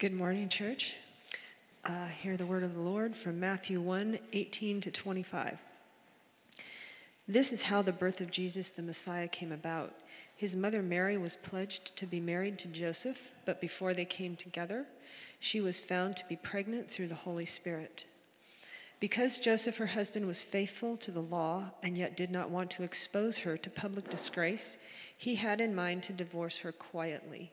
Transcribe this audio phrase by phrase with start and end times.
[0.00, 0.96] Good morning, church.
[1.84, 5.60] Uh, hear the word of the Lord from Matthew 1 18 to 25.
[7.28, 9.92] This is how the birth of Jesus the Messiah came about.
[10.34, 14.86] His mother Mary was pledged to be married to Joseph, but before they came together,
[15.38, 18.06] she was found to be pregnant through the Holy Spirit.
[19.00, 22.84] Because Joseph, her husband, was faithful to the law and yet did not want to
[22.84, 24.78] expose her to public disgrace,
[25.14, 27.52] he had in mind to divorce her quietly.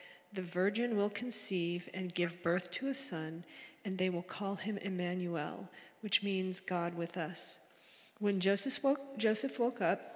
[0.33, 3.43] The virgin will conceive and give birth to a son
[3.83, 5.69] and they will call him Emmanuel,
[6.01, 7.59] which means God with us.
[8.19, 10.11] When Joseph woke, Joseph woke up,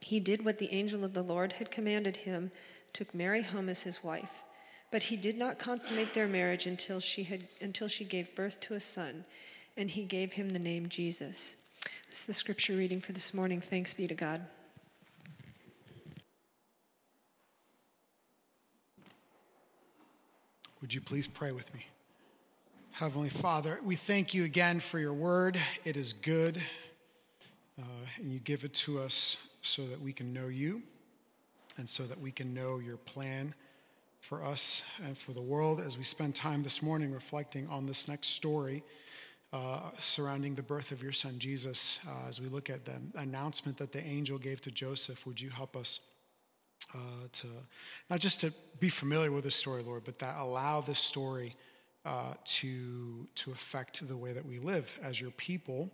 [0.00, 2.50] he did what the angel of the Lord had commanded him,
[2.92, 4.42] took Mary home as his wife.
[4.90, 8.74] But he did not consummate their marriage until she, had, until she gave birth to
[8.74, 9.24] a son,
[9.76, 11.56] and he gave him the name Jesus.
[12.08, 13.60] This is the scripture reading for this morning.
[13.60, 14.42] Thanks be to God.
[20.86, 21.84] Would you please pray with me?
[22.92, 25.58] Heavenly Father, we thank you again for your word.
[25.84, 26.58] It is good,
[27.76, 27.82] uh,
[28.18, 30.82] and you give it to us so that we can know you
[31.76, 33.52] and so that we can know your plan
[34.20, 38.06] for us and for the world as we spend time this morning reflecting on this
[38.06, 38.84] next story
[39.52, 41.98] uh, surrounding the birth of your son Jesus.
[42.08, 45.50] Uh, as we look at the announcement that the angel gave to Joseph, would you
[45.50, 45.98] help us?
[46.94, 46.98] Uh,
[47.32, 47.48] to
[48.08, 51.56] not just to be familiar with the story, Lord, but that allow this story
[52.04, 55.90] uh, to, to affect the way that we live as your people.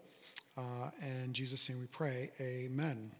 [0.57, 3.12] Uh, and Jesus' name we pray, amen.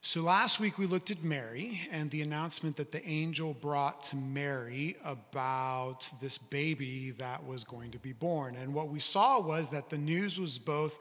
[0.00, 4.16] So last week we looked at Mary and the announcement that the angel brought to
[4.16, 8.54] Mary about this baby that was going to be born.
[8.54, 10.98] And what we saw was that the news was both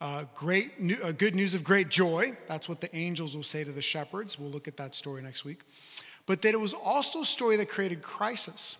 [0.00, 0.72] uh, great,
[1.02, 2.36] uh, good news of great joy.
[2.46, 4.38] That's what the angels will say to the shepherds.
[4.38, 5.60] We'll look at that story next week.
[6.26, 8.78] But that it was also a story that created crisis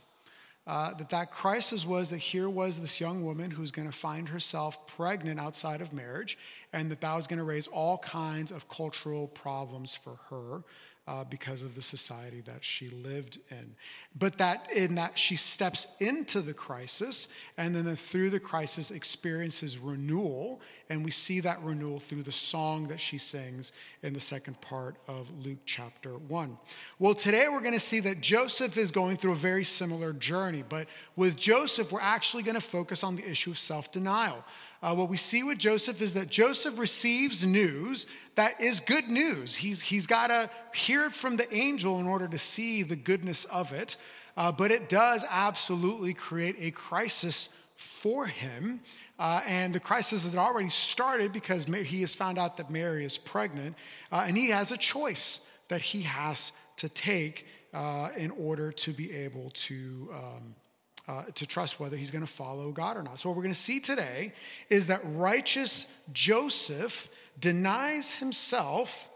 [0.69, 4.29] uh, that that crisis was that here was this young woman who's going to find
[4.29, 6.37] herself pregnant outside of marriage
[6.75, 10.63] and that that was going to raise all kinds of cultural problems for her
[11.09, 13.75] uh, because of the society that she lived in.
[14.17, 19.79] But that in that she steps into the crisis and then through the crisis experiences
[19.79, 20.61] renewal.
[20.91, 24.97] And we see that renewal through the song that she sings in the second part
[25.07, 26.59] of Luke chapter 1.
[26.99, 30.63] Well, today we're going to see that Joseph is going through a very similar journey.
[30.67, 34.45] But with Joseph, we're actually going to focus on the issue of self denial.
[34.81, 38.07] Uh, what we see with Joseph is that Joseph receives news
[38.39, 39.57] that is good news.
[39.57, 43.45] He's, he's got to hear it from the angel in order to see the goodness
[43.47, 43.97] of it.
[44.37, 48.79] Uh, but it does absolutely create a crisis for him.
[49.19, 53.19] Uh, and the crisis has already started because he has found out that Mary is
[53.19, 53.75] pregnant,
[54.13, 57.45] uh, and he has a choice that he has to take
[57.75, 60.09] uh, in order to be able to.
[60.15, 60.55] Um,
[61.09, 63.19] uh, to trust whether he's going to follow God or not.
[63.19, 64.35] So, what we're going to see today
[64.69, 69.09] is that righteous Joseph denies himself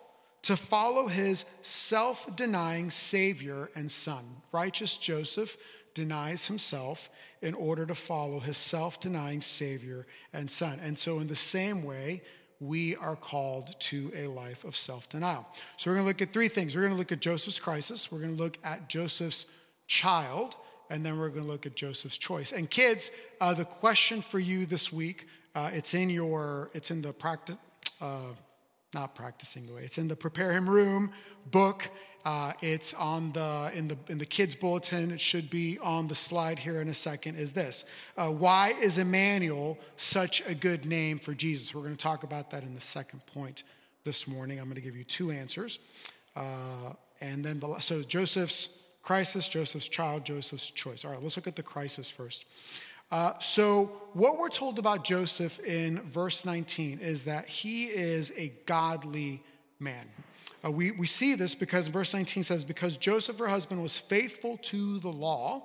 [0.43, 4.25] to follow his self denying Savior and Son.
[4.51, 5.57] Righteous Joseph
[5.95, 7.11] denies himself
[7.43, 10.79] in order to follow his self denying Savior and Son.
[10.83, 12.23] And so, in the same way,
[12.61, 15.47] we are called to a life of self denial.
[15.77, 16.75] So, we're going to look at three things.
[16.75, 19.47] We're going to look at Joseph's crisis, we're going to look at Joseph's
[19.87, 20.57] child,
[20.91, 22.53] and then we're going to look at Joseph's choice.
[22.53, 23.11] And kids,
[23.41, 27.59] uh, the question for you this week, uh, it's in your, it's in the practice,
[28.03, 28.35] uh,
[28.93, 31.13] not practicing the way, it's in the prepare him room
[31.51, 31.89] book.
[32.25, 35.11] Uh, it's on the in the in the kids bulletin.
[35.11, 37.37] It should be on the slide here in a second.
[37.37, 37.85] Is this
[38.17, 41.75] uh, why is Emmanuel such a good name for Jesus?
[41.75, 43.65] We're going to talk about that in the second point
[44.05, 44.59] this morning.
[44.59, 45.81] I'm going to give you two answers,
[46.37, 51.05] uh, and then the so Joseph's crisis, Joseph's child, Joseph's choice.
[51.05, 52.45] All right, let's look at the crisis first.
[53.13, 58.51] Uh, so, what we're told about Joseph in verse 19 is that he is a
[58.65, 59.43] godly
[59.79, 60.09] man.
[60.65, 64.57] Uh, we, we see this because verse 19 says, Because Joseph, her husband, was faithful
[64.63, 65.63] to the law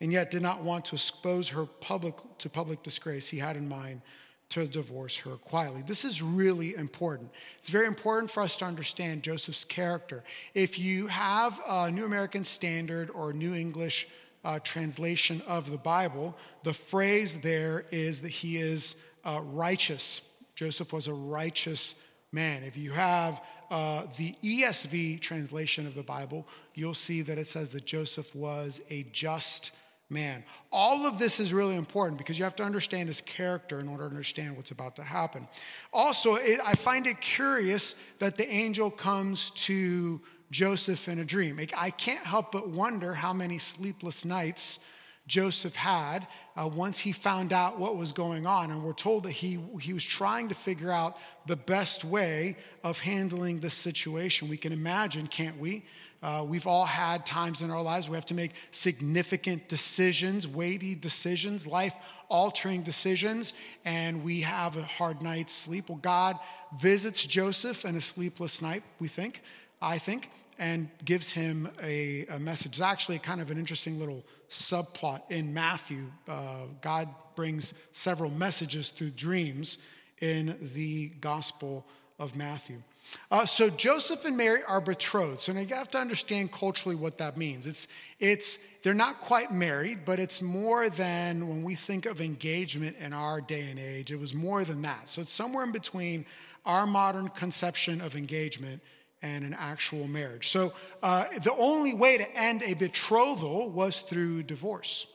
[0.00, 3.68] and yet did not want to expose her public, to public disgrace, he had in
[3.68, 4.02] mind
[4.48, 5.82] to divorce her quietly.
[5.86, 7.30] This is really important.
[7.60, 10.24] It's very important for us to understand Joseph's character.
[10.54, 14.08] If you have a New American Standard or New English
[14.44, 20.22] uh, translation of the Bible, the phrase there is that he is uh, righteous.
[20.54, 21.94] Joseph was a righteous
[22.32, 22.62] man.
[22.62, 23.40] If you have
[23.70, 28.80] uh, the ESV translation of the Bible, you'll see that it says that Joseph was
[28.90, 29.72] a just
[30.10, 30.42] man.
[30.72, 34.04] All of this is really important because you have to understand his character in order
[34.04, 35.46] to understand what's about to happen.
[35.92, 40.20] Also, it, I find it curious that the angel comes to
[40.50, 41.60] Joseph in a dream.
[41.76, 44.78] I can't help but wonder how many sleepless nights
[45.26, 48.70] Joseph had uh, once he found out what was going on.
[48.70, 52.98] And we're told that he, he was trying to figure out the best way of
[52.98, 54.48] handling this situation.
[54.48, 55.84] We can imagine, can't we?
[56.20, 60.94] Uh, we've all had times in our lives we have to make significant decisions, weighty
[60.96, 61.94] decisions, life
[62.28, 63.54] altering decisions,
[63.84, 65.88] and we have a hard night's sleep.
[65.88, 66.38] Well, God
[66.80, 69.42] visits Joseph in a sleepless night, we think,
[69.80, 72.72] I think, and gives him a, a message.
[72.72, 76.10] It's actually kind of an interesting little subplot in Matthew.
[76.26, 79.78] Uh, God brings several messages through dreams
[80.20, 81.86] in the Gospel
[82.18, 82.82] of Matthew.
[83.30, 85.40] Uh, so Joseph and Mary are betrothed.
[85.40, 87.66] So now you have to understand culturally what that means.
[87.66, 87.88] It's,
[88.18, 93.12] it's, they're not quite married, but it's more than when we think of engagement in
[93.12, 95.08] our day and age, it was more than that.
[95.08, 96.26] So it's somewhere in between
[96.66, 98.82] our modern conception of engagement
[99.22, 100.48] and an actual marriage.
[100.48, 100.72] So
[101.02, 105.06] uh, the only way to end a betrothal was through divorce.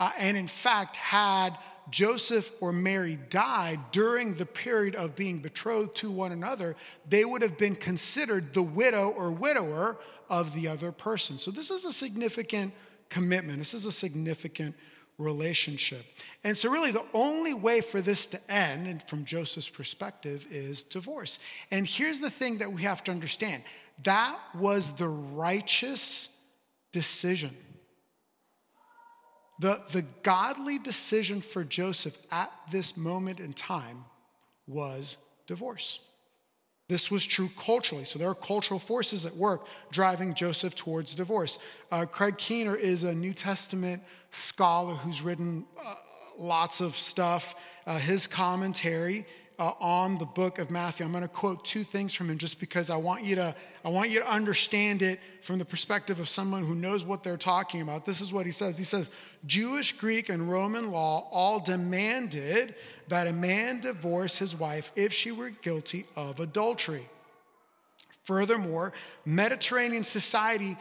[0.00, 1.56] Uh, and in fact, had
[1.90, 6.76] Joseph or Mary died during the period of being betrothed to one another,
[7.08, 9.98] they would have been considered the widow or widower
[10.28, 11.38] of the other person.
[11.38, 12.72] So this is a significant
[13.10, 13.58] commitment.
[13.58, 14.74] This is a significant
[15.18, 16.04] relationship.
[16.42, 20.84] And so, really, the only way for this to end, and from Joseph's perspective, is
[20.84, 21.38] divorce.
[21.70, 23.62] And here's the thing that we have to understand
[24.02, 26.28] that was the righteous
[26.92, 27.56] decision.
[29.60, 34.04] The, the godly decision for Joseph at this moment in time
[34.66, 36.00] was divorce.
[36.88, 38.04] This was true culturally.
[38.04, 41.58] So there are cultural forces at work driving Joseph towards divorce.
[41.90, 45.94] Uh, Craig Keener is a New Testament scholar who's written uh,
[46.38, 47.54] lots of stuff.
[47.86, 49.26] Uh, his commentary
[49.58, 51.06] uh, on the book of Matthew.
[51.06, 53.54] I'm going to quote two things from him just because I want you to
[53.84, 57.36] I want you to understand it from the perspective of someone who knows what they're
[57.36, 58.04] talking about.
[58.04, 58.78] This is what he says.
[58.78, 59.10] He says,
[59.46, 62.74] "Jewish, Greek, and Roman law all demanded
[63.08, 67.08] that a man divorce his wife if she were guilty of adultery.
[68.24, 68.92] Furthermore,
[69.26, 70.76] Mediterranean society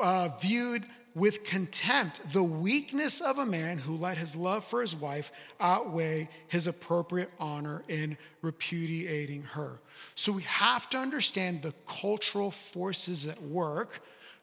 [0.00, 0.86] uh, viewed
[1.18, 6.28] with contempt the weakness of a man who let his love for his wife outweigh
[6.46, 9.80] his appropriate honor in repudiating her.
[10.14, 14.00] So we have to understand the cultural forces at work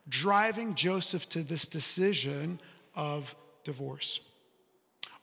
[0.10, 2.60] driving Joseph to this decision
[2.94, 4.20] of divorce.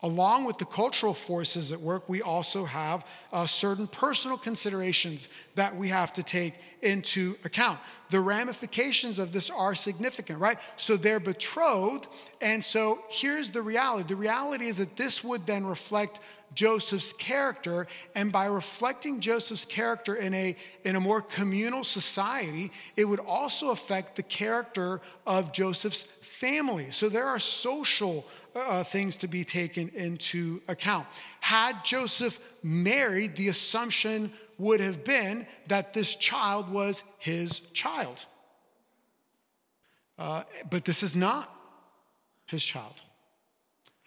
[0.05, 5.77] Along with the cultural forces at work, we also have uh, certain personal considerations that
[5.77, 7.79] we have to take into account.
[8.11, 10.59] The ramifications of this are significant, right?
[10.77, 12.09] So they're betrothed,
[12.41, 16.19] and so here's the reality the reality is that this would then reflect
[16.55, 23.05] Joseph's character, and by reflecting Joseph's character in a, in a more communal society, it
[23.05, 26.07] would also affect the character of Joseph's
[26.43, 26.89] family.
[26.91, 31.07] So there are social uh, things to be taken into account.
[31.39, 38.27] Had Joseph married, the assumption would have been that this child was his child.
[40.19, 41.49] Uh, but this is not
[42.47, 43.01] his child.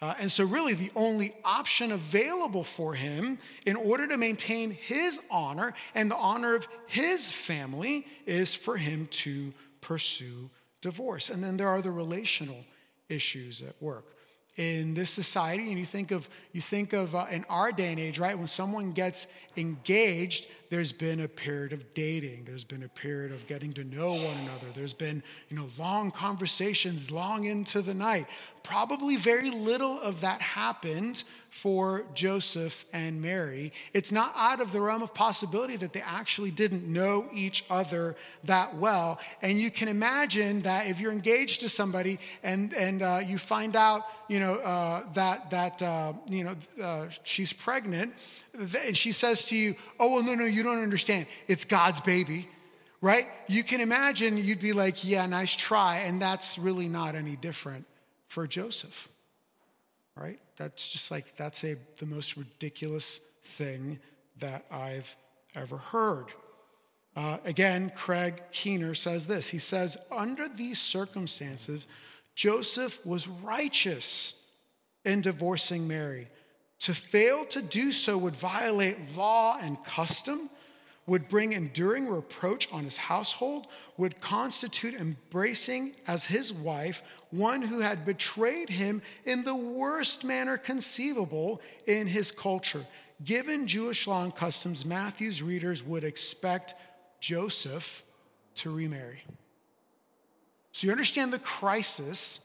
[0.02, 5.18] Uh, and so, really, the only option available for him in order to maintain his
[5.30, 10.50] honor and the honor of his family is for him to pursue
[10.86, 11.28] divorce.
[11.30, 12.64] And then there are the relational
[13.08, 14.04] issues at work.
[14.56, 18.00] In this society, and you think of, you think of uh, in our day and
[18.00, 19.26] age, right, when someone gets
[19.56, 24.14] engaged, there's been a period of dating there's been a period of getting to know
[24.14, 28.26] one another there's been you know long conversations long into the night
[28.66, 34.80] probably very little of that happened for joseph and mary it's not out of the
[34.80, 39.88] realm of possibility that they actually didn't know each other that well and you can
[39.88, 44.56] imagine that if you're engaged to somebody and and uh, you find out you know
[44.56, 48.12] uh, that that uh, you know uh, she's pregnant
[48.58, 51.26] and she says to you, Oh, well, no, no, you don't understand.
[51.48, 52.48] It's God's baby,
[53.00, 53.26] right?
[53.48, 55.98] You can imagine you'd be like, Yeah, nice try.
[55.98, 57.84] And that's really not any different
[58.28, 59.08] for Joseph,
[60.16, 60.38] right?
[60.56, 63.98] That's just like, that's a, the most ridiculous thing
[64.38, 65.14] that I've
[65.54, 66.26] ever heard.
[67.16, 69.48] Uh, again, Craig Keener says this.
[69.48, 71.86] He says, Under these circumstances,
[72.34, 74.34] Joseph was righteous
[75.06, 76.28] in divorcing Mary
[76.80, 80.50] To fail to do so would violate law and custom,
[81.06, 87.80] would bring enduring reproach on his household, would constitute embracing as his wife one who
[87.80, 92.86] had betrayed him in the worst manner conceivable in his culture.
[93.24, 96.74] Given Jewish law and customs, Matthew's readers would expect
[97.20, 98.02] Joseph
[98.56, 99.22] to remarry.
[100.72, 102.40] So you understand the crisis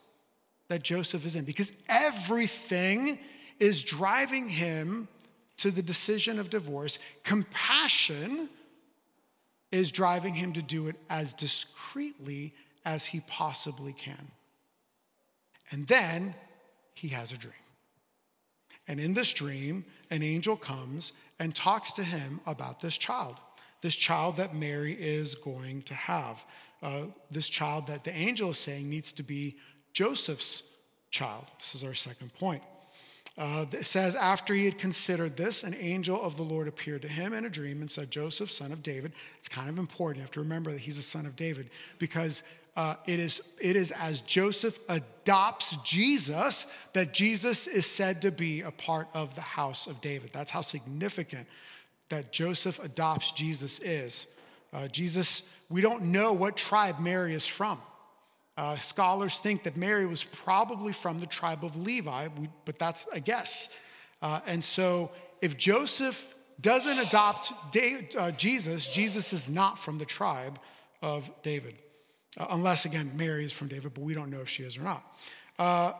[0.69, 3.19] that Joseph is in because everything
[3.59, 5.09] is driving him
[5.57, 6.97] to the decision of divorce.
[7.23, 8.49] Compassion
[9.71, 12.53] is driving him to do it as discreetly
[12.85, 14.31] as he possibly can.
[15.71, 16.35] And then
[16.93, 17.53] he has a dream.
[18.87, 23.39] And in this dream, an angel comes and talks to him about this child,
[23.81, 26.43] this child that Mary is going to have.
[26.83, 29.55] Uh, this child that the angel is saying needs to be
[29.93, 30.63] Joseph's
[31.09, 31.45] child.
[31.59, 32.63] This is our second point.
[33.37, 37.07] Uh, it says, after he had considered this, an angel of the Lord appeared to
[37.07, 39.13] him in a dream and said, Joseph, son of David.
[39.37, 40.17] It's kind of important.
[40.17, 42.43] You have to remember that he's a son of David because
[42.75, 48.61] uh, it, is, it is as Joseph adopts Jesus that Jesus is said to be
[48.61, 50.31] a part of the house of David.
[50.33, 51.47] That's how significant
[52.09, 54.27] that Joseph adopts Jesus is.
[54.73, 57.79] Uh, Jesus, we don't know what tribe Mary is from.
[58.57, 62.27] Uh, scholars think that Mary was probably from the tribe of Levi,
[62.65, 63.69] but that's a guess.
[64.21, 65.11] Uh, and so
[65.41, 70.59] if Joseph doesn't adopt David, uh, Jesus, Jesus is not from the tribe
[71.01, 71.75] of David.
[72.37, 74.81] Uh, unless, again, Mary is from David, but we don't know if she is or
[74.81, 75.03] not.
[75.59, 75.93] Uh,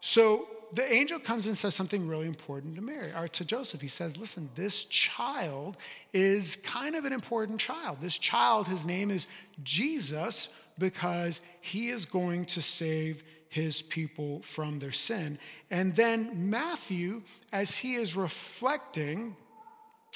[0.00, 3.80] so the angel comes and says something really important to Mary or to Joseph.
[3.80, 5.76] He says, Listen, this child
[6.12, 7.98] is kind of an important child.
[8.00, 9.26] This child, his name is
[9.62, 15.38] Jesus because he is going to save his people from their sin.
[15.70, 19.36] And then Matthew, as he is reflecting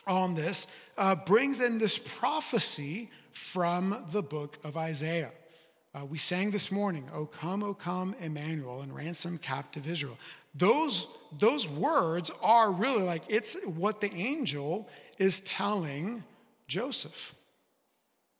[0.06, 0.66] on this,
[0.98, 5.32] uh, brings in this prophecy from the book of Isaiah.
[5.94, 10.16] Uh, we sang this morning, O come, O come, Emmanuel, and ransom captive Israel.
[10.54, 11.06] Those,
[11.38, 16.24] those words are really like it's what the angel is telling
[16.66, 17.34] Joseph.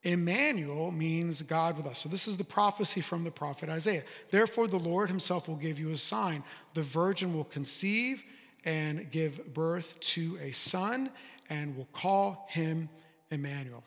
[0.02, 2.00] Emmanuel means God with us.
[2.00, 4.02] So, this is the prophecy from the prophet Isaiah.
[4.30, 6.42] Therefore, the Lord himself will give you a sign.
[6.74, 8.22] The virgin will conceive
[8.64, 11.10] and give birth to a son
[11.50, 12.88] and will call him
[13.30, 13.84] Emmanuel.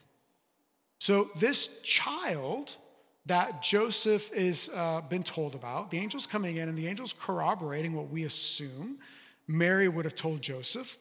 [1.00, 2.76] So, this child
[3.26, 5.90] that Joseph is uh, been told about.
[5.90, 8.98] The angel's coming in, and the angel's corroborating what we assume
[9.48, 10.98] Mary would have told Joseph.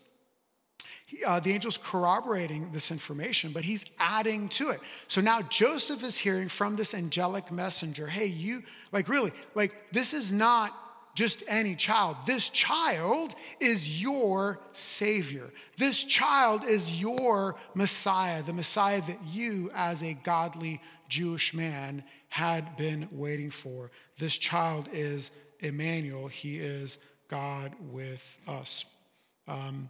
[1.06, 4.80] He, uh, the angel's corroborating this information, but he's adding to it.
[5.08, 10.14] So now Joseph is hearing from this angelic messenger, hey, you, like, really, like, this
[10.14, 10.74] is not
[11.16, 12.18] just any child.
[12.26, 15.50] This child is your Savior.
[15.78, 22.76] This child is your Messiah, the Messiah that you, as a godly Jewish man, had
[22.76, 23.92] been waiting for.
[24.18, 25.32] This child is
[25.62, 26.98] Emmanuel, he is
[27.30, 28.86] God with us.
[29.48, 29.90] Um,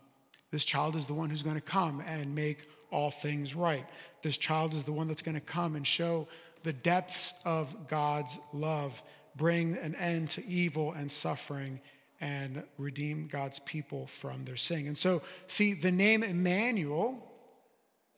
[0.52, 3.86] this child is the one who's going to come and make all things right.
[4.22, 6.28] This child is the one that's going to come and show
[6.64, 9.02] the depths of God's love,
[9.36, 11.82] bring an end to evil and suffering,
[12.22, 14.88] and redeem God's people from their sin.
[14.88, 17.22] And so, see, the name Emmanuel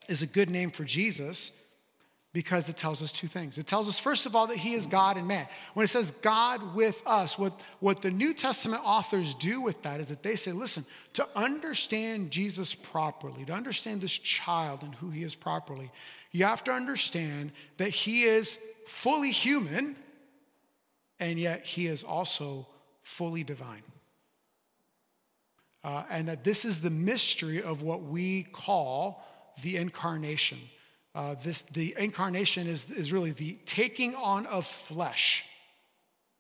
[0.07, 1.51] is a good name for Jesus
[2.33, 3.57] because it tells us two things.
[3.57, 5.47] It tells us, first of all, that He is God and man.
[5.74, 10.00] When it says God with us, what, what the New Testament authors do with that
[10.00, 15.09] is that they say, listen, to understand Jesus properly, to understand this child and who
[15.09, 15.89] He is properly,
[16.31, 19.95] you have to understand that He is fully human
[21.19, 22.67] and yet He is also
[23.01, 23.83] fully divine.
[25.83, 29.24] Uh, and that this is the mystery of what we call
[29.63, 30.59] the incarnation.
[31.15, 35.45] Uh, this, the incarnation is, is really the taking on of flesh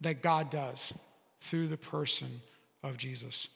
[0.01, 0.93] that God does
[1.39, 2.41] through the person
[2.83, 3.47] of Jesus.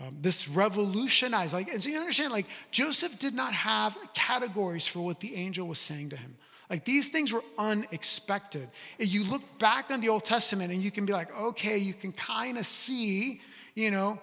[0.00, 5.00] Um, this revolutionized, like, and so you understand, like, Joseph did not have categories for
[5.00, 6.36] what the angel was saying to him.
[6.70, 8.68] Like, these things were unexpected.
[8.98, 11.94] And you look back on the Old Testament and you can be like, okay, you
[11.94, 13.40] can kind of see,
[13.74, 14.20] you know,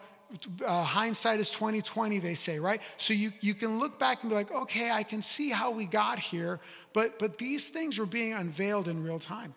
[0.66, 2.82] uh, hindsight is 2020 they say right?
[2.98, 5.86] So you, you can look back and be like okay i can see how we
[5.86, 6.60] got here
[6.94, 9.54] but but these things were being unveiled in real time.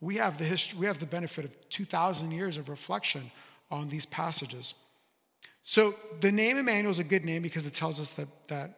[0.00, 3.30] We have the history we have the benefit of 2000 years of reflection
[3.70, 4.74] on these passages.
[5.64, 8.70] So the name emmanuel is a good name because it tells us that that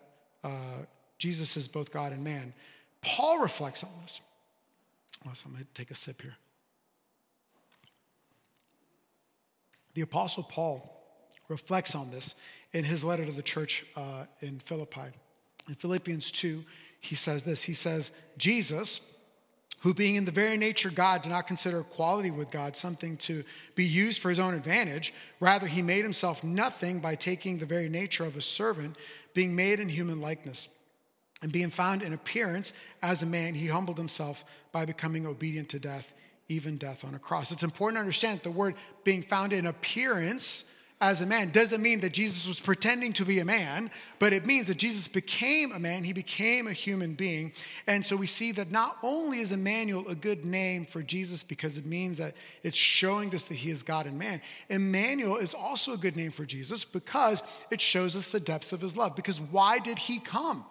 [0.43, 0.85] uh,
[1.19, 2.53] jesus is both god and man
[3.03, 4.21] paul reflects on this
[5.25, 6.37] going to take a sip here
[9.95, 10.93] the apostle paul
[11.49, 12.35] reflects on this
[12.73, 15.13] in his letter to the church uh, in Philippi.
[15.69, 16.65] In Philippians 2,
[17.01, 19.01] he says this He says, Jesus,
[19.81, 23.17] who being in the very nature of God, did not consider equality with God something
[23.19, 23.45] to
[23.75, 25.13] be used for his own advantage.
[25.41, 28.97] Rather, he made himself nothing by taking the very nature of a servant,
[29.35, 30.69] being made in human likeness.
[31.43, 32.73] And being found in appearance
[33.03, 36.15] as a man, he humbled himself by becoming obedient to death,
[36.49, 37.51] even death on a cross.
[37.51, 40.65] It's important to understand the word being found in appearance
[41.03, 44.47] as a man doesn't mean that Jesus was pretending to be a man, but it
[44.47, 46.05] means that Jesus became a man.
[46.05, 47.53] He became a human being.
[47.89, 51.77] And so we see that not only is Emmanuel a good name for Jesus because
[51.77, 55.95] it means that it's showing us that he is God and man, Emmanuel is also
[55.95, 59.17] a good name for Jesus because it shows us the depths of his love.
[59.17, 60.65] Because why did he come?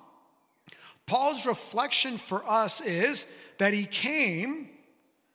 [1.12, 3.26] Paul's reflection for us is
[3.58, 4.70] that he came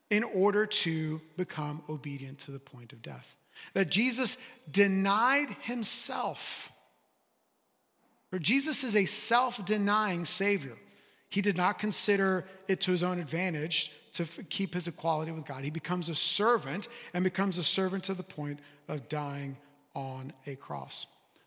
[0.08, 3.36] in order to become obedient to the point of death
[3.74, 4.38] that Jesus
[4.70, 6.72] denied himself.
[8.30, 10.78] For Jesus is a self denying Savior.
[11.28, 15.62] He did not consider it to his own advantage to keep his equality with God.
[15.62, 19.58] He becomes a servant and becomes a servant to the point of dying
[19.94, 21.06] on a cross.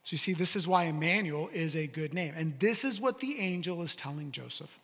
[0.10, 2.34] So you see, this is why Emmanuel is a good name.
[2.36, 4.80] And this is what the angel is telling Joseph.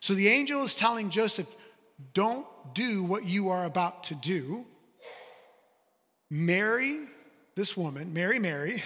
[0.00, 1.46] So the angel is telling Joseph,
[2.14, 4.64] don't do what you are about to do
[6.30, 7.00] marry
[7.56, 8.82] this woman, marry Mary,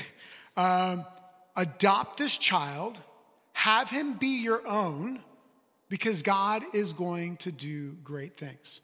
[0.56, 1.06] um,
[1.54, 2.98] adopt this child,
[3.52, 5.20] have him be your own,
[5.88, 8.80] because God is going to do great things.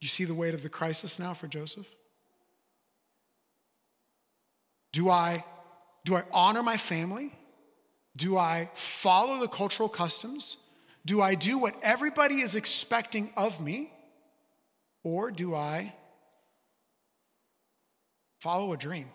[0.00, 1.86] You see the weight of the crisis now for Joseph?
[4.96, 5.44] Do I,
[6.06, 7.30] do I honor my family?
[8.16, 10.56] Do I follow the cultural customs?
[11.04, 13.92] Do I do what everybody is expecting of me?
[15.04, 15.92] Or do I
[18.40, 19.08] Follow a dream,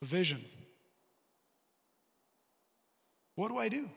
[0.00, 0.44] a vision.
[3.34, 3.90] What do I do?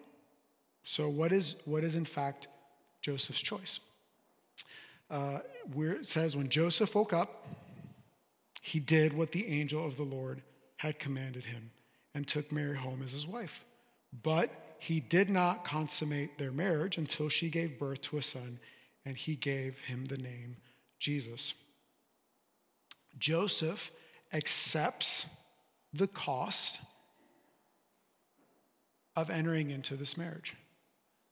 [0.83, 2.47] So, what is, what is in fact
[3.01, 3.81] Joseph's choice?
[5.11, 5.39] Uh,
[5.73, 7.45] where it says, when Joseph woke up,
[8.67, 10.41] he did what the angel of the Lord
[10.77, 11.71] had commanded him
[12.13, 13.63] and took Mary home as his wife.
[14.23, 18.59] But he did not consummate their marriage until she gave birth to a son,
[19.05, 20.57] and he gave him the name
[20.99, 21.53] Jesus.
[23.17, 23.89] Joseph
[24.33, 25.27] accepts
[25.93, 26.81] the cost
[29.15, 30.55] of entering into this marriage.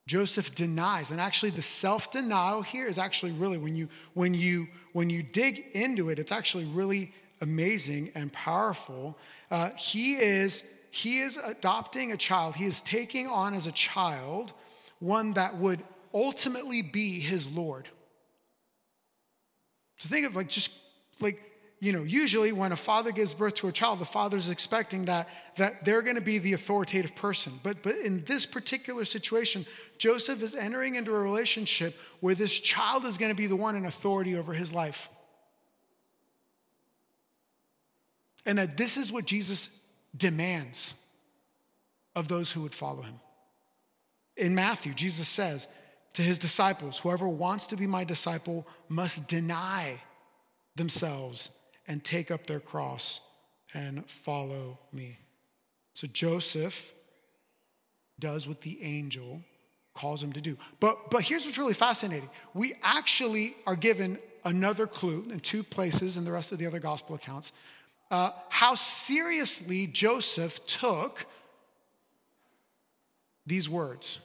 [0.08, 5.10] Joseph denies, and actually the self-denial here is actually really when you when you when
[5.10, 9.17] you dig into it, it's actually really amazing and powerful.
[9.52, 12.56] Uh, he is he is adopting a child.
[12.56, 14.54] He is taking on as a child
[15.00, 17.89] one that would ultimately be his Lord.
[19.98, 20.71] So think of like just
[21.19, 21.41] like
[21.80, 25.28] you know, usually when a father gives birth to a child, the father's expecting that,
[25.58, 27.60] that they're going to be the authoritative person.
[27.63, 29.65] But, but in this particular situation,
[29.98, 33.76] Joseph is entering into a relationship where this child is going to be the one
[33.76, 35.10] in authority over his life.
[38.45, 39.69] And that this is what Jesus
[40.15, 40.95] demands
[42.15, 43.19] of those who would follow him.
[44.38, 45.67] In Matthew, Jesus says
[46.13, 50.01] to his disciples, Whoever wants to be my disciple must deny
[50.75, 51.49] themselves
[51.88, 53.21] and take up their cross
[53.73, 55.19] and follow me.
[55.93, 56.93] So Joseph
[58.19, 59.41] does what the angel
[59.93, 60.58] calls him to do.
[60.79, 66.17] But, but here's what's really fascinating we actually are given another clue in two places
[66.17, 67.51] in the rest of the other gospel accounts
[68.12, 71.26] uh, how seriously Joseph took
[73.46, 74.20] these words.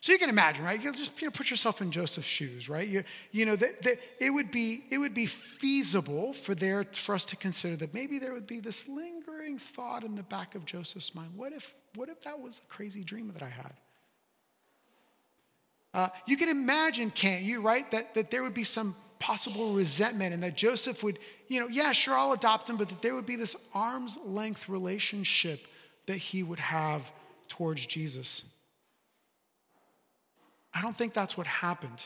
[0.00, 0.82] So you can imagine, right?
[0.82, 2.86] You just you know, put yourself in Joseph's shoes, right?
[2.86, 7.14] You, you know, that, that it, would be, it would be feasible for, there, for
[7.14, 10.64] us to consider that maybe there would be this lingering thought in the back of
[10.64, 11.32] Joseph's mind.
[11.36, 13.74] What if, what if that was a crazy dream that I had?
[15.92, 17.90] Uh, you can imagine, can't you, right?
[17.90, 21.92] That, that there would be some possible resentment and that Joseph would, you know, yeah,
[21.92, 25.66] sure, I'll adopt him, but that there would be this arm's length relationship
[26.06, 27.10] that he would have
[27.48, 28.44] towards Jesus.
[30.72, 32.04] I don't think that's what happened.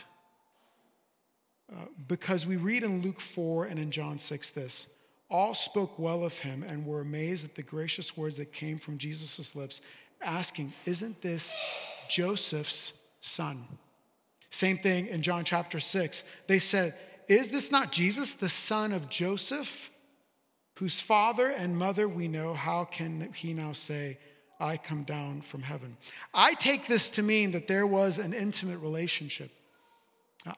[1.71, 4.89] Uh, because we read in Luke 4 and in John 6 this
[5.31, 8.99] all spoke well of him and were amazed at the gracious words that came from
[8.99, 9.81] Jesus' lips,
[10.21, 11.55] asking, Isn't this
[12.09, 13.65] Joseph's son?
[14.53, 16.25] Same thing in John chapter 6.
[16.47, 16.95] They said,
[17.27, 19.91] Is this not Jesus, the son of Joseph,
[20.77, 22.53] whose father and mother we know?
[22.53, 24.19] How can he now say,
[24.61, 25.97] I come down from heaven.
[26.33, 29.51] I take this to mean that there was an intimate relationship.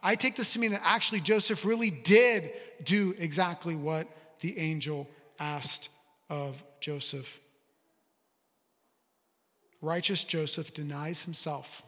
[0.03, 2.51] I take this to mean that actually Joseph really did
[2.83, 4.09] do exactly what
[4.41, 5.89] the angel asked
[6.29, 7.41] of Joseph.
[9.81, 11.83] Righteous Joseph denies himself.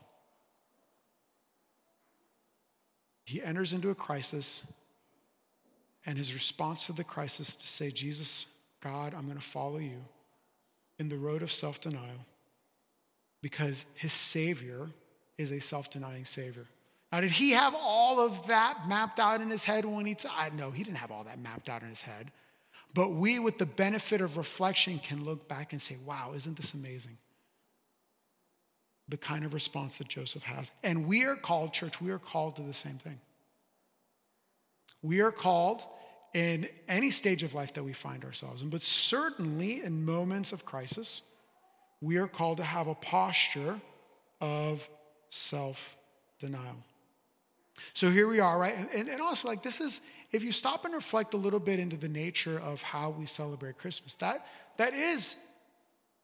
[3.26, 4.62] He enters into a crisis,
[6.06, 8.46] and his response to the crisis is to say, Jesus,
[8.80, 10.04] God, I'm going to follow you
[10.98, 12.24] in the road of self denial
[13.42, 14.88] because his Savior
[15.38, 16.66] is a self denying Savior.
[17.12, 20.14] Now, did he have all of that mapped out in his head when he?
[20.14, 22.30] T- I, no, he didn't have all that mapped out in his head.
[22.94, 26.74] But we, with the benefit of reflection, can look back and say, wow, isn't this
[26.74, 27.18] amazing?
[29.08, 30.72] The kind of response that Joseph has.
[30.82, 33.20] And we are called, church, we are called to the same thing.
[35.02, 35.84] We are called
[36.34, 40.64] in any stage of life that we find ourselves in, but certainly in moments of
[40.64, 41.22] crisis,
[42.00, 43.80] we are called to have a posture
[44.40, 44.86] of
[45.30, 45.96] self
[46.38, 46.76] denial.
[47.94, 48.74] So here we are, right?
[48.94, 50.00] And, and, also, like, this is,
[50.32, 53.78] if you stop and reflect a little bit into the nature of how we celebrate
[53.78, 55.36] Christmas, that, that is,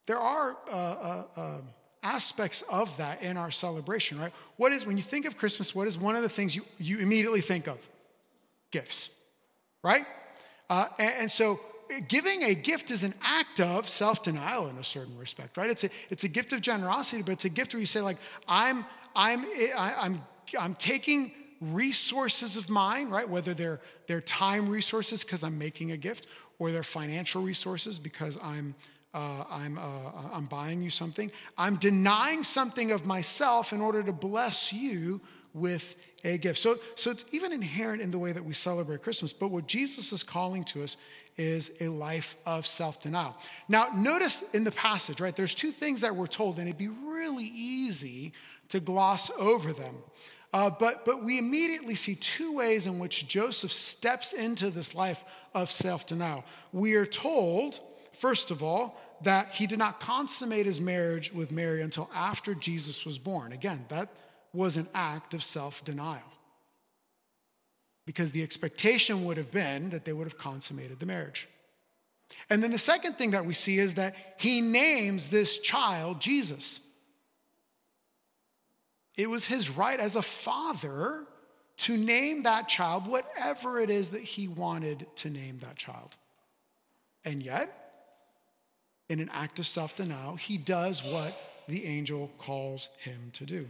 [0.05, 1.57] there are uh, uh, uh,
[2.03, 4.33] aspects of that in our celebration, right?
[4.57, 6.99] What is, when you think of Christmas, what is one of the things you, you
[6.99, 7.77] immediately think of?
[8.71, 9.09] Gifts,
[9.83, 10.05] right?
[10.69, 11.59] Uh, and, and so,
[12.07, 15.89] giving a gift is an act of self-denial in a certain respect right it's a,
[16.09, 18.85] it's a gift of generosity but it's a gift where you say like i'm
[19.15, 19.45] i'm
[19.77, 20.21] i'm
[20.59, 25.97] i'm taking resources of mine right whether they're they're time resources because i'm making a
[25.97, 26.27] gift
[26.59, 28.75] or they're financial resources because i'm
[29.13, 29.81] uh, I'm, uh,
[30.31, 31.31] I'm buying you something.
[31.57, 35.21] I'm denying something of myself in order to bless you
[35.53, 36.59] with a gift.
[36.59, 39.33] So, so it's even inherent in the way that we celebrate Christmas.
[39.33, 40.97] But what Jesus is calling to us
[41.37, 43.37] is a life of self denial.
[43.67, 46.87] Now, notice in the passage, right, there's two things that we're told, and it'd be
[46.87, 48.33] really easy
[48.69, 49.95] to gloss over them.
[50.53, 55.23] Uh, but, but we immediately see two ways in which Joseph steps into this life
[55.53, 56.45] of self denial.
[56.71, 57.79] We are told,
[58.13, 63.05] first of all, that he did not consummate his marriage with Mary until after Jesus
[63.05, 63.51] was born.
[63.51, 64.09] Again, that
[64.53, 66.21] was an act of self denial
[68.05, 71.47] because the expectation would have been that they would have consummated the marriage.
[72.49, 76.81] And then the second thing that we see is that he names this child Jesus.
[79.15, 81.25] It was his right as a father
[81.77, 86.15] to name that child whatever it is that he wanted to name that child.
[87.23, 87.82] And yet,
[89.13, 91.33] in an act of self denial, he does what
[91.67, 93.69] the angel calls him to do.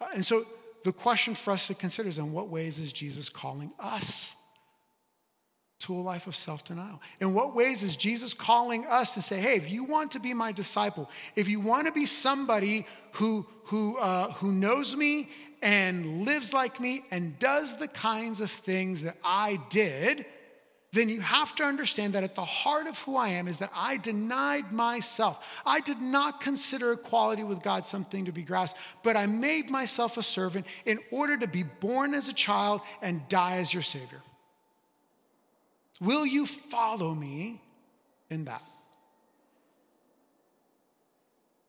[0.00, 0.44] Uh, and so
[0.82, 4.34] the question for us to consider is in what ways is Jesus calling us
[5.78, 7.00] to a life of self denial?
[7.20, 10.34] In what ways is Jesus calling us to say, hey, if you want to be
[10.34, 15.30] my disciple, if you want to be somebody who, who, uh, who knows me
[15.62, 20.26] and lives like me and does the kinds of things that I did,
[20.92, 23.70] then you have to understand that at the heart of who I am is that
[23.74, 25.38] I denied myself.
[25.64, 30.16] I did not consider equality with God something to be grasped, but I made myself
[30.16, 34.20] a servant in order to be born as a child and die as your Savior.
[36.00, 37.60] Will you follow me
[38.28, 38.62] in that?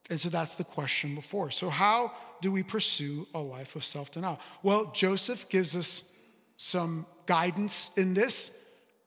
[0.10, 1.52] And so that's the question before.
[1.52, 4.40] So, how do we pursue a life of self denial?
[4.64, 6.12] Well, Joseph gives us
[6.58, 8.52] some guidance in this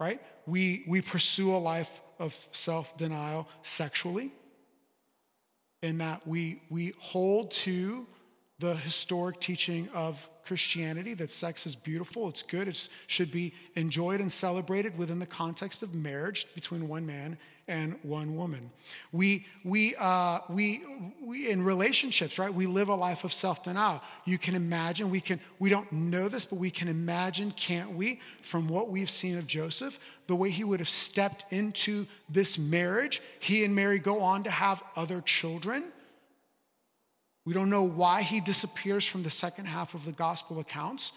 [0.04, 0.20] right?
[0.46, 4.32] We, we pursue a life of self denial sexually,
[5.82, 8.06] in that we, we hold to
[8.58, 14.20] the historic teaching of Christianity that sex is beautiful, it's good, it should be enjoyed
[14.20, 18.70] and celebrated within the context of marriage between one man and one woman.
[19.12, 20.82] We, we, uh, we,
[21.22, 24.02] we, in relationships, right, we live a life of self denial.
[24.24, 28.20] You can imagine, we, can, we don't know this, but we can imagine, can't we,
[28.42, 33.22] from what we've seen of Joseph, the way he would have stepped into this marriage.
[33.38, 35.84] He and Mary go on to have other children.
[37.44, 41.12] We don't know why he disappears from the second half of the gospel accounts,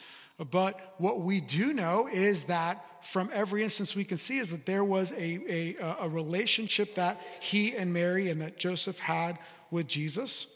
[0.45, 4.65] but what we do know is that from every instance we can see is that
[4.65, 9.39] there was a, a, a relationship that he and Mary and that Joseph had
[9.71, 10.47] with Jesus.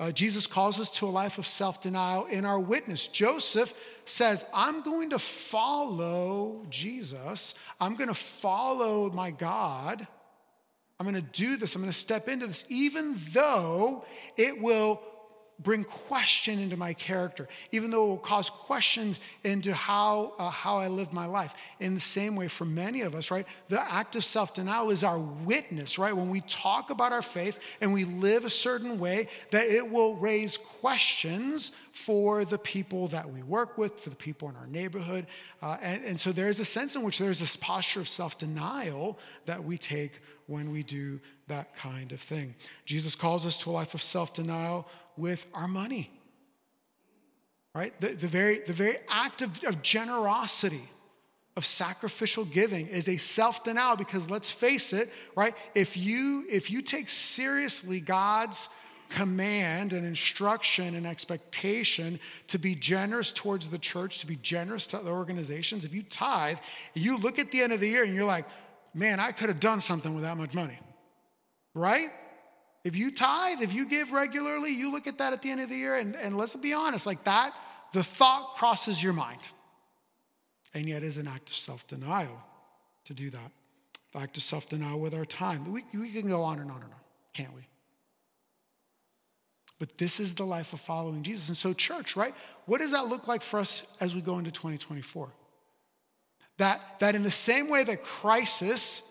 [0.00, 3.06] Uh, Jesus calls us to a life of self denial in our witness.
[3.06, 3.72] Joseph
[4.04, 7.54] says, I'm going to follow Jesus.
[7.80, 10.06] I'm going to follow my God.
[10.98, 11.74] I'm going to do this.
[11.74, 14.04] I'm going to step into this, even though
[14.36, 15.00] it will
[15.60, 20.78] bring question into my character, even though it will cause questions into how, uh, how
[20.78, 21.54] I live my life.
[21.80, 25.04] In the same way, for many of us, right, the act of self denial is
[25.04, 26.16] our witness, right?
[26.16, 30.16] When we talk about our faith and we live a certain way, that it will
[30.16, 35.26] raise questions for the people that we work with, for the people in our neighborhood.
[35.62, 39.18] Uh, and, and so there's a sense in which there's this posture of self denial
[39.46, 42.54] that we take when we do that kind of thing.
[42.84, 46.10] Jesus calls us to a life of self denial with our money.
[47.74, 47.98] Right?
[48.00, 50.88] The, the, very, the very act of, of generosity,
[51.56, 55.54] of sacrificial giving is a self-denial because let's face it, right?
[55.74, 58.68] If you if you take seriously God's
[59.08, 64.98] command and instruction and expectation to be generous towards the church, to be generous to
[64.98, 66.58] other organizations, if you tithe,
[66.94, 68.46] you look at the end of the year and you're like,
[68.92, 70.78] man, I could have done something with that much money.
[71.74, 72.08] Right?
[72.84, 75.70] If you tithe, if you give regularly, you look at that at the end of
[75.70, 77.54] the year, and, and let's be honest, like that,
[77.92, 79.40] the thought crosses your mind.
[80.74, 82.42] And yet, is an act of self denial
[83.04, 83.52] to do that.
[84.12, 85.72] The act of self denial with our time.
[85.72, 87.00] We, we can go on and on and on,
[87.32, 87.62] can't we?
[89.78, 91.48] But this is the life of following Jesus.
[91.48, 92.34] And so, church, right?
[92.66, 95.28] What does that look like for us as we go into 2024?
[96.58, 99.02] That, that in the same way that crisis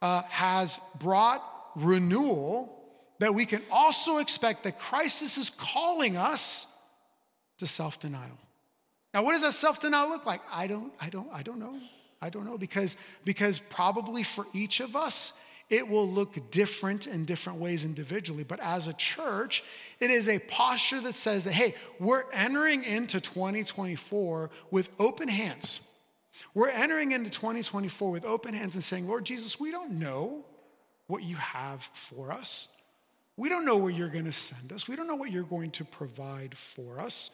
[0.00, 1.44] uh, has brought
[1.74, 2.77] renewal,
[3.18, 6.66] that we can also expect that crisis is calling us
[7.58, 8.38] to self-denial.
[9.14, 10.40] Now, what does that self-denial look like?
[10.52, 11.74] I don't, I don't, I don't know.
[12.20, 15.32] I don't know because, because probably for each of us,
[15.70, 18.42] it will look different in different ways individually.
[18.42, 19.62] But as a church,
[20.00, 25.80] it is a posture that says that, hey, we're entering into 2024 with open hands.
[26.54, 30.44] We're entering into 2024 with open hands and saying, Lord Jesus, we don't know
[31.06, 32.68] what you have for us.
[33.38, 34.88] We don't know where you're going to send us.
[34.88, 37.30] We don't know what you're going to provide for us.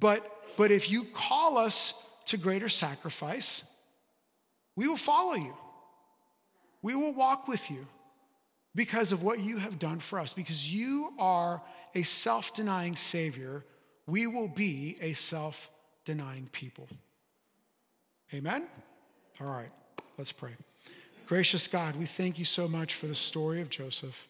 [0.00, 1.92] But, but if you call us
[2.26, 3.64] to greater sacrifice,
[4.76, 5.54] we will follow you.
[6.80, 7.86] We will walk with you
[8.74, 10.32] because of what you have done for us.
[10.32, 11.60] Because you are
[11.94, 13.62] a self denying Savior,
[14.06, 15.68] we will be a self
[16.06, 16.88] denying people.
[18.32, 18.66] Amen?
[19.38, 19.70] All right,
[20.16, 20.52] let's pray.
[21.28, 24.26] Gracious God, we thank you so much for the story of Joseph.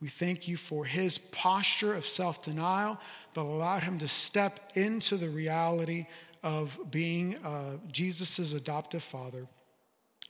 [0.00, 2.96] We thank you for his posture of self denial
[3.34, 6.06] that allowed him to step into the reality
[6.44, 9.48] of being uh, Jesus' adoptive father.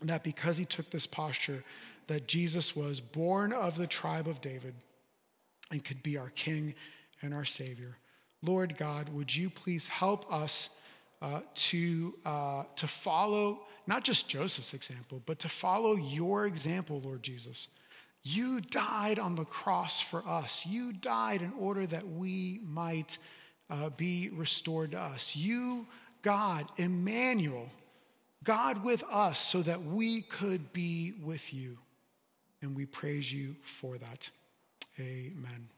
[0.00, 1.62] And that because he took this posture,
[2.06, 4.76] that Jesus was born of the tribe of David
[5.70, 6.74] and could be our king
[7.20, 7.98] and our savior.
[8.42, 10.70] Lord God, would you please help us
[11.20, 17.22] uh, to, uh, to follow not just Joseph's example, but to follow your example, Lord
[17.22, 17.68] Jesus.
[18.22, 20.66] You died on the cross for us.
[20.66, 23.16] You died in order that we might
[23.70, 25.34] uh, be restored to us.
[25.34, 25.86] You,
[26.20, 27.70] God, Emmanuel,
[28.44, 31.78] God with us, so that we could be with you.
[32.60, 34.28] And we praise you for that.
[35.00, 35.70] Amen.